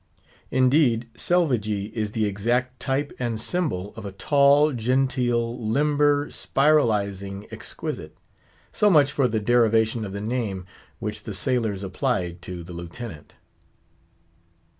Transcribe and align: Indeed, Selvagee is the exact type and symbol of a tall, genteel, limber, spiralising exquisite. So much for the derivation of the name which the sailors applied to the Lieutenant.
Indeed, 0.49 1.07
Selvagee 1.15 1.91
is 1.95 2.13
the 2.13 2.25
exact 2.25 2.79
type 2.79 3.13
and 3.19 3.39
symbol 3.39 3.93
of 3.95 4.03
a 4.03 4.11
tall, 4.11 4.73
genteel, 4.73 5.63
limber, 5.63 6.31
spiralising 6.31 7.45
exquisite. 7.51 8.17
So 8.71 8.89
much 8.89 9.11
for 9.11 9.27
the 9.27 9.39
derivation 9.39 10.03
of 10.03 10.11
the 10.11 10.19
name 10.19 10.65
which 10.97 11.21
the 11.21 11.35
sailors 11.35 11.83
applied 11.83 12.41
to 12.41 12.63
the 12.63 12.73
Lieutenant. 12.73 13.33